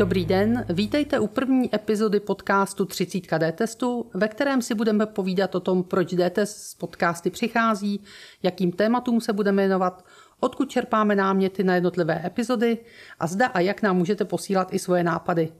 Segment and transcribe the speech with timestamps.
[0.00, 5.60] Dobrý den, vítejte u první epizody podcastu 30 D-testu, ve kterém si budeme povídat o
[5.60, 8.00] tom, proč D-test z podcasty přichází,
[8.42, 10.04] jakým tématům se budeme věnovat,
[10.40, 12.78] odkud čerpáme náměty na jednotlivé epizody
[13.18, 15.52] a zda a jak nám můžete posílat i svoje nápady.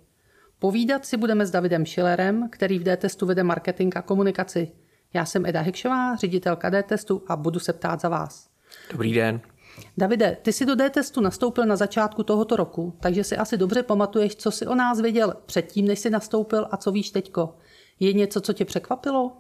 [0.59, 4.73] Povídat si budeme s Davidem Schillerem, který v D-testu vede marketing a komunikaci.
[5.15, 8.49] Já jsem Eda Hekšová, ředitelka D-testu a budu se ptát za vás.
[8.91, 9.41] Dobrý den.
[9.99, 14.37] Davide, ty si do D-testu nastoupil na začátku tohoto roku, takže si asi dobře pamatuješ,
[14.37, 17.55] co si o nás věděl předtím, než jsi nastoupil a co víš teďko.
[18.01, 19.33] Je něco, co tě překvapilo?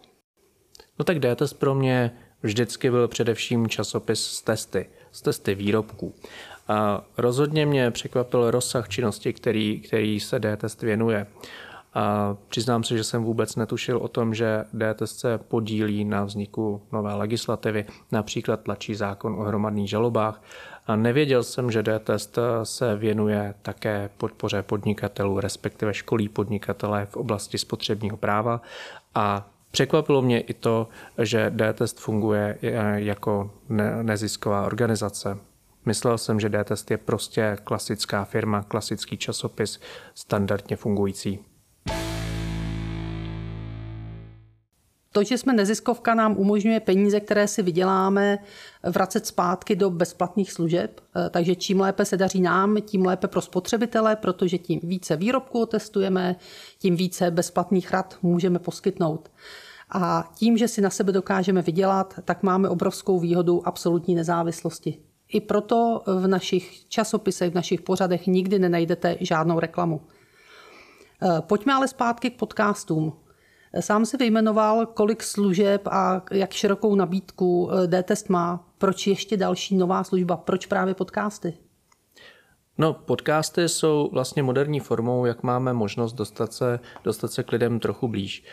[0.98, 2.10] No tak D-test pro mě
[2.42, 6.14] vždycky byl především časopis s testy, s testy výrobků.
[6.68, 11.26] A rozhodně mě překvapil rozsah činnosti, který, který se D-test věnuje.
[11.94, 16.82] A přiznám se, že jsem vůbec netušil o tom, že DTS se podílí na vzniku
[16.92, 20.42] nové legislativy, například tlačí zákon o hromadných žalobách.
[20.86, 27.58] A nevěděl jsem, že DTS se věnuje také podpoře podnikatelů, respektive školí podnikatele v oblasti
[27.58, 28.60] spotřebního práva
[29.14, 32.58] a Překvapilo mě i to, že D-test funguje
[32.94, 33.50] jako
[34.02, 35.38] nezisková organizace.
[35.84, 39.80] Myslel jsem, že D-test je prostě klasická firma, klasický časopis,
[40.14, 41.38] standardně fungující.
[45.12, 48.38] To, že jsme neziskovka, nám umožňuje peníze, které si vyděláme,
[48.82, 51.00] vracet zpátky do bezplatných služeb.
[51.16, 55.66] Eh, takže čím lépe se daří nám, tím lépe pro spotřebitele, protože tím více výrobků
[55.66, 56.36] testujeme,
[56.78, 59.30] tím více bezplatných rad můžeme poskytnout.
[59.90, 64.98] A tím, že si na sebe dokážeme vydělat, tak máme obrovskou výhodu absolutní nezávislosti.
[65.28, 70.00] I proto v našich časopisech, v našich pořadech nikdy nenajdete žádnou reklamu.
[71.22, 73.12] Eh, pojďme ale zpátky k podcastům.
[73.80, 78.66] Sám si vyjmenoval, kolik služeb a jak širokou nabídku eh, D-test má.
[78.78, 80.36] Proč ještě další nová služba?
[80.36, 81.54] Proč právě podcasty?
[82.78, 87.80] No, podcasty jsou vlastně moderní formou, jak máme možnost dostat se, dostat se k lidem
[87.80, 88.44] trochu blíž.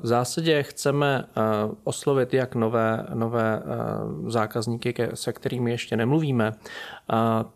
[0.00, 1.40] V zásadě chceme eh,
[1.84, 6.52] oslovit jak nové, nové eh, zákazníky, se kterými ještě nemluvíme,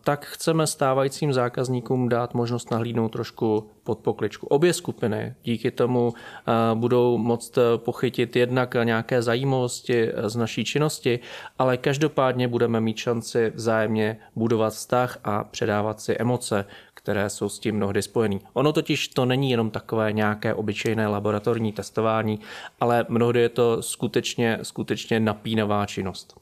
[0.03, 4.47] tak chceme stávajícím zákazníkům dát možnost nahlídnout trošku pod pokličku.
[4.47, 11.19] Obě skupiny díky tomu eh, budou moct pochytit jednak nějaké zajímavosti z naší činnosti,
[11.59, 17.59] ale každopádně budeme mít šanci vzájemně budovat vztah a předávat si emoce, které jsou s
[17.59, 18.41] tím mnohdy spojený.
[18.53, 22.39] Ono totiž to není jenom takové nějaké obyčejné laboratorní testování,
[22.79, 26.39] ale mnohdy je to skutečně, skutečně napínavá činnost.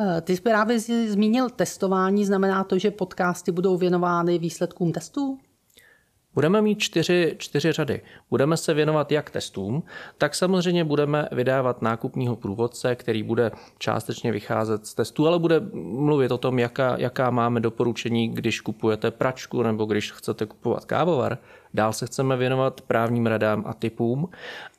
[0.00, 5.38] Eh, ty jsi právě zmínil testování, znamená to, že podcasty budou věnovány výsledkům testů?
[6.36, 8.02] Budeme mít čtyři, čtyři řady.
[8.30, 9.82] Budeme se věnovat jak testům,
[10.18, 16.32] tak samozřejmě budeme vydávat nákupního průvodce, který bude částečně vycházet z testů, ale bude mluvit
[16.32, 21.38] o tom, jaká, jaká máme doporučení, když kupujete pračku nebo když chcete kupovat kávovar.
[21.74, 24.28] Dál se chceme věnovat právním radám a typům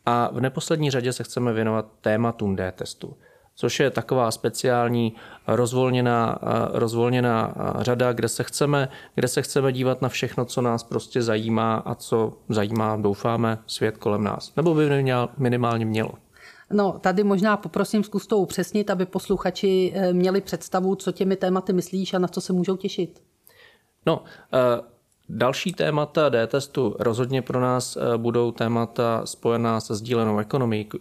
[0.06, 3.18] a v neposlední řadě se chceme věnovat tématům D-testu
[3.60, 5.14] což je taková speciální
[5.48, 6.40] rozvolněná,
[6.72, 11.76] rozvolněná řada, kde se, chceme, kde se chceme dívat na všechno, co nás prostě zajímá
[11.76, 14.56] a co zajímá, doufáme, svět kolem nás.
[14.56, 15.04] Nebo by
[15.38, 16.12] minimálně mělo.
[16.72, 21.74] No, tady možná poprosím zkus to upřesnit, aby posluchači eh, měli představu, co těmi tématy
[21.74, 23.22] myslíš a na co se můžou těšit.
[24.06, 24.86] No, uh,
[25.30, 30.40] Další témata D-testu rozhodně pro nás eh, budou témata spojená se sdílenou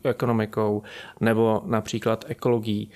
[0.04, 0.82] ekonomikou
[1.20, 2.90] nebo například ekologií.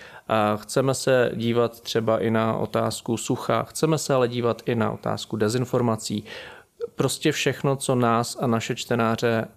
[0.56, 5.36] Chceme se dívat třeba i na otázku sucha, chceme se ale dívat i na otázku
[5.36, 6.24] dezinformací.
[6.94, 9.48] Prostě všechno, co nás a naše čtenáře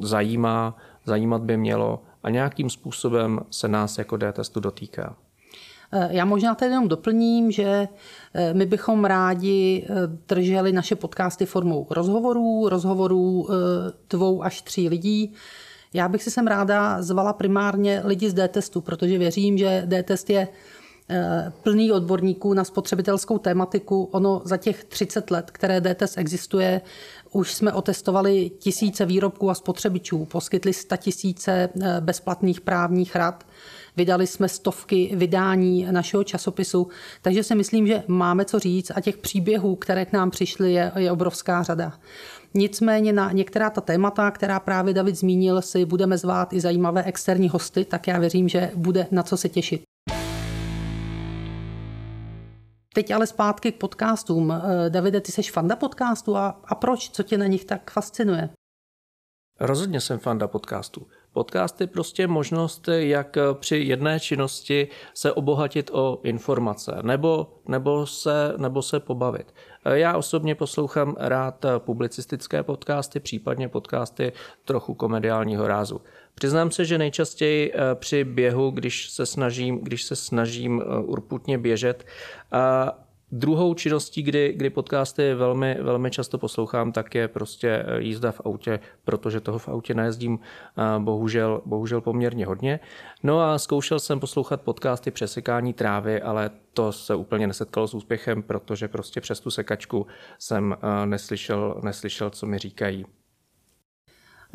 [0.00, 5.16] zajímá, zajímat by mělo a nějakým způsobem se nás jako D-testu dotýká.
[5.92, 7.88] Eh, já možná tady jenom doplním, že
[8.34, 9.94] eh, my bychom rádi eh,
[10.28, 13.48] drželi naše podcasty formou rozhovorů, rozhovorů
[14.10, 15.32] dvou až tří lidí.
[15.94, 20.48] Já bych si sem ráda zvala primárně lidi z D-testu, protože věřím, že D-test je
[21.62, 24.08] plný odborníků na spotřebitelskou tématiku.
[24.12, 26.80] Ono za těch 30 let, které DTS existuje,
[27.32, 31.68] už jsme otestovali tisíce výrobků a spotřebičů, poskytli sta tisíce
[32.00, 33.46] bezplatných právních rad.
[33.96, 36.88] Vydali jsme stovky vydání našeho časopisu,
[37.22, 40.92] takže si myslím, že máme co říct a těch příběhů, které k nám přišly, je,
[40.96, 41.92] je obrovská řada.
[42.54, 47.48] Nicméně na některá ta témata, která právě David zmínil, si budeme zvát i zajímavé externí
[47.48, 49.82] hosty, tak já věřím, že bude na co se těšit.
[52.94, 54.52] Teď ale zpátky k podcastům.
[54.52, 57.10] Eh, Davide, ty jsi fanda podcastu a, a proč?
[57.10, 58.50] Co tě na nich tak fascinuje?
[59.60, 61.06] Rozhodně jsem fanda podcastu.
[61.34, 68.54] Podcast je prostě možnost, jak při jedné činnosti se obohatit o informace nebo, nebo, se,
[68.56, 69.54] nebo se pobavit.
[69.84, 74.32] Já osobně poslouchám rád publicistické podcasty, případně podcasty
[74.64, 76.00] trochu komediálního rázu.
[76.34, 81.58] Přiznám se, že nejčastěji eh, při běhu, když se snažím, když se snažím eh, urputně
[81.58, 82.06] běžet,
[82.52, 82.92] a
[83.36, 88.40] Druhou činností, kdy, kdy podcasty velmi, velmi často poslouchám, tak je prostě eh, jízda v
[88.44, 90.38] autě, protože toho v autě nejezdím
[90.98, 92.80] bohužel, bohužel poměrně hodně.
[93.22, 98.42] No a zkoušel jsem poslouchat podcasty přesekání trávy, ale to se úplně nesetkalo s úspěchem,
[98.42, 100.06] protože prostě přes tu sekačku
[100.38, 103.06] jsem neslyšel, neslyšel co mi říkají.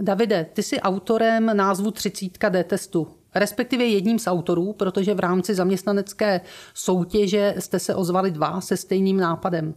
[0.02, 5.56] Davide, ty jsi autorem názvu 30 D testu, respektive jedním z autorů, protože v rámci
[5.56, 6.42] zaměstnanecké
[6.74, 9.74] soutěže jste se ozvali dva se stejným nápadem.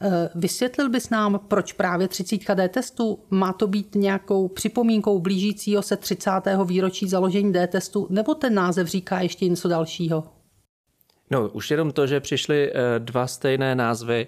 [0.00, 3.24] Eh, vysvětlil bys nám, proč právě 30 D testu?
[3.30, 6.30] Má to být nějakou připomínkou blížícího se 30.
[6.64, 10.24] výročí založení D testu, nebo ten název říká ještě něco dalšího?
[11.30, 14.26] No, už jenom to, že přišly eh, dva stejné názvy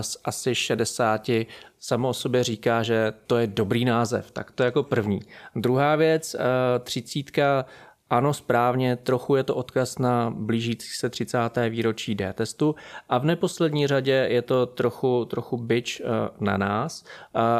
[0.00, 1.30] z asi 60,
[1.78, 4.30] samo o sobě říká, že to je dobrý název.
[4.30, 5.20] Tak to je jako první.
[5.56, 6.38] Druhá věc, eh,
[6.78, 7.64] třicítka,
[8.12, 11.38] ano, správně, trochu je to odkaz na blížící se 30.
[11.68, 12.74] výročí D-testu
[13.08, 16.04] a v neposlední řadě je to trochu, trochu byč eh,
[16.40, 17.04] na nás,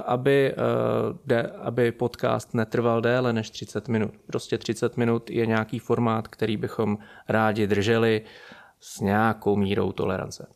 [0.06, 0.54] aby,
[1.62, 4.10] aby podcast netrval déle než 30 minut.
[4.26, 8.22] Prostě 30 minut je nějaký formát, který bychom rádi drželi
[8.81, 10.46] s nějakou mírou tolerance.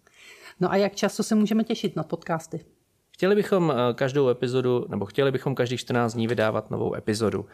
[0.60, 2.75] No a jak často se můžeme těšit na podcasty?
[3.17, 7.47] Chtěli bychom eh, každou epizodu, nebo chtěli bychom každých 14 dní vydávat novou epizodu.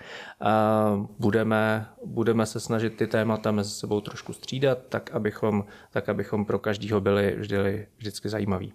[1.19, 6.59] Budeme, budeme se snažit ty témata mezi sebou trošku střídat, tak abychom, tak abychom pro
[6.59, 8.73] každého byli vždy, vždycky zajímaví.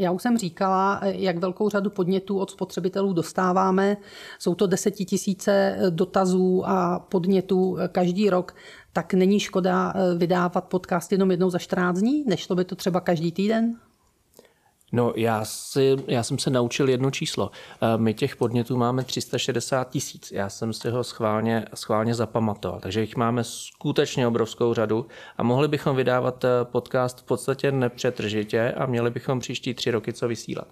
[0.00, 3.96] Já už jsem říkala, jak velkou řadu podnětů od spotřebitelů dostáváme.
[4.38, 8.54] Jsou to desetitisíce dotazů a podnětů každý rok.
[8.92, 12.24] Tak není škoda vydávat podcast jenom jednou za 14 dní?
[12.26, 13.76] Nešlo by to třeba každý týden?
[14.92, 17.50] No já, si, já jsem se naučil jedno číslo.
[17.82, 20.32] Eh, my těch podnětů máme 360 tisíc.
[20.32, 22.80] Já jsem si ho schválně, schválně zapamatoval.
[22.80, 25.06] Takže jich máme skutečně obrovskou řadu
[25.36, 30.12] a mohli bychom vydávat eh, podcast v podstatě nepřetržitě a měli bychom příští tři roky
[30.12, 30.68] co vysílat.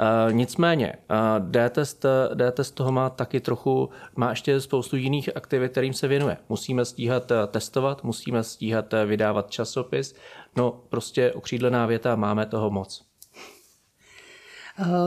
[0.00, 0.92] Uh, nicméně,
[1.38, 6.36] D-test, D-test toho má taky trochu, má ještě spoustu jiných aktivit, kterým se věnuje.
[6.48, 10.14] Musíme stíhat testovat, musíme stíhat vydávat časopis,
[10.56, 13.08] no prostě okřídlená věta, máme toho moc.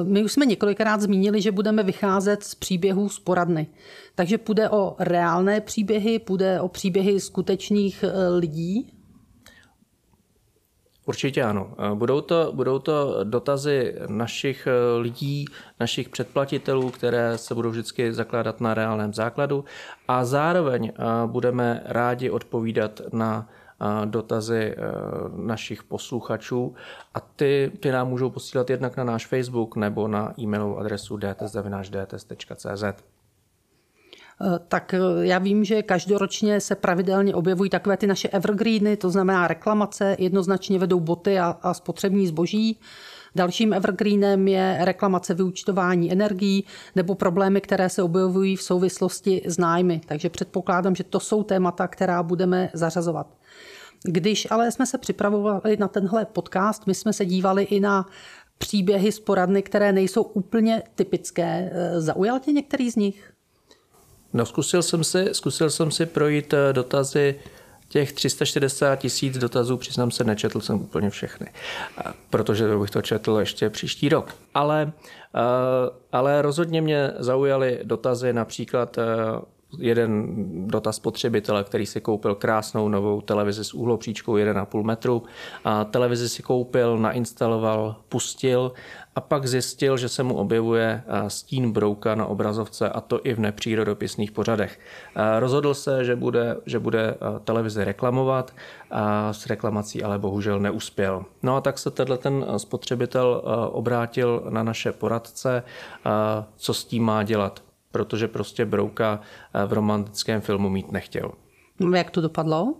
[0.04, 3.68] My už jsme několikrát zmínili, že budeme vycházet z příběhů z poradny.
[4.16, 8.94] Takže půjde o reálné příběhy, půjde o příběhy skutečných eh, lidí?
[11.06, 11.74] Určitě ano.
[11.80, 15.46] Eh, budou to, budou to dotazy našich eh, lidí,
[15.80, 19.66] našich předplatitelů, které se budou vždycky zakládat na reálném základu
[20.08, 20.92] a zároveň
[21.26, 23.50] budeme rádi odpovídat na
[24.06, 24.82] dotazy eh,
[25.36, 26.76] našich posluchačů
[27.14, 32.84] a ty, ty nám můžou posílat jednak na náš Facebook nebo na e-mailovou adresu dts.dts.cz.
[32.84, 39.10] Eh, tak eh, já vím, že každoročně se pravidelně objevují takové ty naše evergreeny, to
[39.10, 42.80] znamená reklamace, jednoznačně vedou boty a, a spotřební zboží.
[43.36, 50.02] Dalším evergreenem je reklamace vyučtování energií nebo problémy, které se objevují v souvislosti s nájmy.
[50.06, 53.28] Takže předpokládám, že to jsou témata, která budeme zařazovat.
[54.04, 58.06] Když ale jsme se připravovali na tenhle podcast, my jsme se dívali i na
[58.58, 61.72] příběhy z poradny, které nejsou úplně typické.
[61.98, 63.34] Zaujal tě některý z nich?
[64.34, 67.40] No, zkusil jsem si, zkusil jsem si projít eh, dotazy
[67.92, 71.48] těch 360 tisíc dotazů, přiznám se, nečetl jsem úplně všechny,
[72.30, 74.36] protože bych to četl ještě příští rok.
[74.54, 74.92] Ale,
[75.36, 75.40] eh,
[76.12, 79.04] ale rozhodně mě zaujaly dotazy například eh,
[79.78, 80.28] jeden
[80.68, 85.24] dotaz spotřebitele, který si koupil krásnou novou televizi s úhlopříčkou 1,5 metru.
[85.64, 88.72] A televizi si koupil, nainstaloval, pustil
[89.16, 93.40] a pak zjistil, že se mu objevuje stín brouka na obrazovce a to i v
[93.40, 94.80] nepřírodopisných pořadech.
[95.40, 98.54] Rozhodl se, že bude, že bude televizi reklamovat
[98.92, 101.26] a s reklamací ale bohužel neuspěl.
[101.44, 105.64] No a tak se tenhle ten spotřebitel obrátil na naše poradce,
[106.56, 109.20] co s tím má dělat protože prostě Brouka
[109.54, 111.32] eh, v romantickém filmu mít nechtěl.
[111.80, 112.74] No, jak to dopadlo?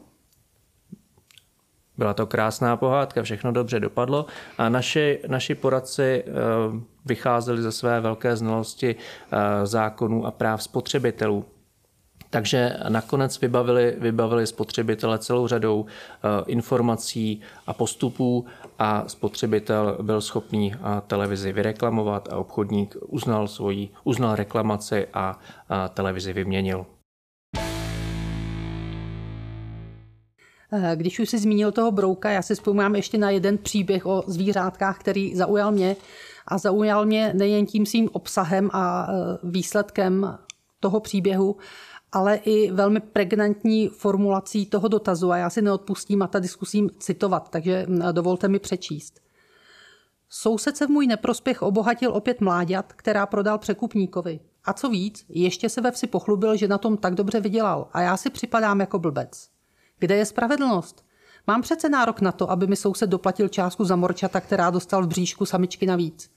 [1.98, 4.26] Byla to krásná pohádka, všechno dobře dopadlo
[4.58, 6.32] a naši, naši poradci eh,
[7.06, 11.46] vycházeli ze své velké znalosti eh, zákonů a práv spotřebitelů.
[12.34, 18.46] Takže nakonec vybavili, vybavili spotřebitele celou řadou eh, informací a postupů
[18.80, 25.40] a spotřebitel byl schopný eh, televizi vyreklamovat a obchodník uznal, svoji, uznal reklamaci a
[25.94, 26.86] televizi vyměnil.
[30.74, 34.24] Eh, když už si zmínil toho brouka, já si vzpomínám ještě na jeden příběh o
[34.28, 35.96] zvířátkách, který zaujal mě.
[36.48, 39.08] A zaujal mě nejen tím svým obsahem a
[39.44, 40.38] výsledkem
[40.80, 41.56] toho příběhu,
[42.12, 47.50] ale i velmi pregnantní formulací toho dotazu a já si neodpustím a tady zkusím citovat,
[47.50, 49.20] takže dovolte mi přečíst.
[50.30, 54.40] Soused se v můj neprospěch obohatil opět mláďat, která prodal překupníkovi.
[54.66, 58.02] A co víc, ještě se ve vsi pochlubil, že na tom tak dobře vydělal a
[58.02, 59.50] já si připadám jako blbec.
[60.00, 61.06] Kde je spravedlnost?
[61.48, 65.08] Mám přece nárok na to, aby mi soused doplatil částku za morčata, která dostal v
[65.08, 66.30] bříšku samičky navíc.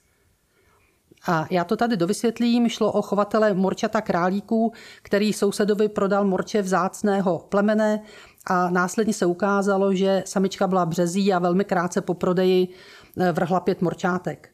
[1.26, 2.68] A já to tady dovysvětlím.
[2.68, 8.02] Šlo o chovatele morčata králíků, který sousedovi prodal morče vzácného plemene
[8.46, 12.68] a následně se ukázalo, že samička byla březí a velmi krátce po prodeji
[13.20, 14.48] eh, vrhla pět morčátek.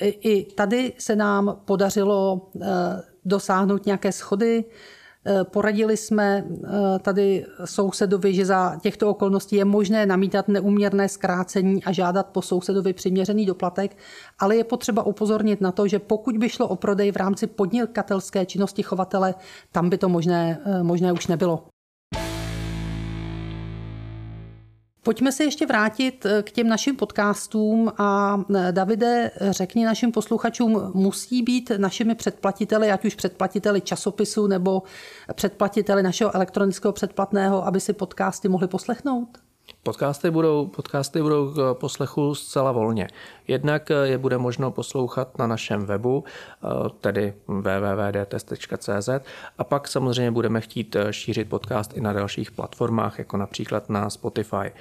[0.00, 2.66] I tady se nám podařilo eh,
[3.24, 4.64] dosáhnout nějaké schody.
[5.26, 11.84] Eh, poradili jsme eh, tady sousedovi, že za těchto okolností je možné namítat neuměrné zkrácení
[11.84, 13.96] a žádat po sousedovi přiměřený doplatek,
[14.38, 18.46] ale je potřeba upozornit na to, že pokud by šlo o prodej v rámci podnikatelské
[18.46, 19.34] činnosti chovatele,
[19.72, 21.73] tam by to možné, eh, možné už nebylo.
[25.04, 30.90] Pojďme se ještě vrátit eh, k těm našim podcastům a eh, Davide, řekni našim posluchačům,
[30.94, 34.82] musí být našimi předplatiteli, ať už předplatiteli časopisu nebo
[35.34, 39.43] předplatiteli našeho elektronického předplatného, aby si podcasty mohli poslechnout?
[39.84, 43.08] Podcasty budou, podcasty budou k poslechu zcela volně.
[43.48, 46.68] Jednak je bude možno poslouchat na našem webu, eh,
[47.00, 49.08] tedy www.dtest.cz
[49.58, 54.10] a pak samozřejmě budeme chtít eh, šířit podcast i na dalších platformách, jako například na
[54.10, 54.56] Spotify.
[54.56, 54.72] Eh,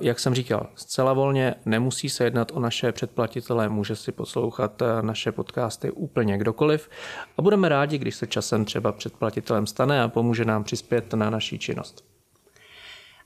[0.00, 5.32] jak jsem říkal, zcela volně nemusí se jednat o naše předplatitele, může si poslouchat naše
[5.32, 6.90] podcasty úplně kdokoliv
[7.38, 11.58] a budeme rádi, když se časem třeba předplatitelem stane a pomůže nám přispět na naší
[11.58, 12.04] činnost.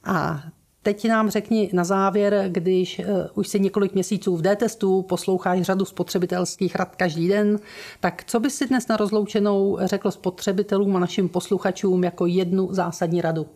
[0.04, 0.42] A
[0.82, 5.84] Teď nám řekni na závěr, když uh, už si několik měsíců v D-testu posloucháš řadu
[5.84, 7.58] spotřebitelských rad každý den,
[8.00, 13.20] tak co bys si dnes na rozloučenou řekl spotřebitelům a našim posluchačům jako jednu zásadní
[13.20, 13.46] radu?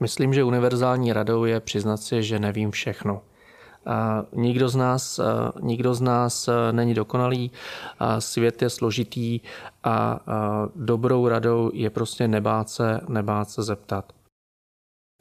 [0.00, 3.22] Myslím, že univerzální radou je přiznat si, že nevím všechno.
[4.32, 5.20] Nikdo z nás,
[5.60, 7.50] nikdo z nás není dokonalý,
[8.18, 9.40] svět je složitý
[9.84, 10.20] a
[10.76, 14.12] dobrou radou je prostě nebát se, nebát se zeptat.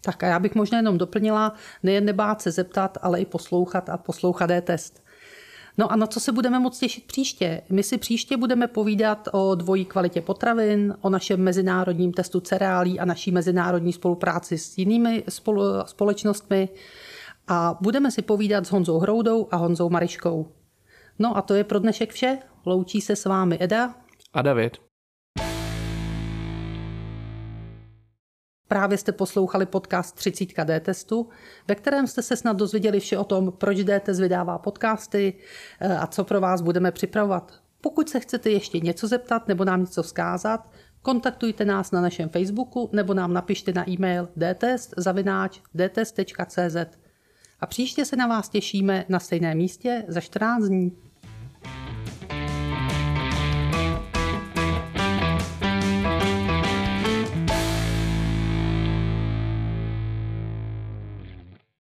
[0.06, 3.98] Tak a já bych možná jenom doplnila, nejen nebát se zeptat, ale i poslouchat a
[3.98, 5.04] poslouchat je test.
[5.78, 7.62] No a na co se budeme moc těšit příště?
[7.70, 13.06] My si příště budeme povídat o dvojí kvalitě potravin, o našem mezinárodním testu cereálí a
[13.06, 15.24] naší mezinárodní spolupráci s jinými
[15.86, 16.70] společnostmi
[17.48, 20.48] a budeme si povídat s Honzou Hroudou a Honzou Mariškou.
[21.20, 22.38] No a to je pro dnešek vše.
[22.66, 23.96] Loučí se s vámi Eda
[24.34, 24.93] a David.
[28.74, 31.30] Právě jste poslouchali podcast 30 D testu,
[31.68, 35.34] ve kterém jste se snad dozvěděli vše o tom, proč D-test vydává podcasty
[35.80, 37.54] eh, a co pro vás budeme připravovat.
[37.82, 40.70] Pokud se chcete ještě něco zeptat nebo nám něco vzkázat,
[41.02, 44.30] kontaktujte nás na našem Facebooku nebo nám napište na e-mail
[45.76, 46.76] dtest.cz.
[47.60, 50.98] A příště se na vás těšíme na stejném místě za 14 dní.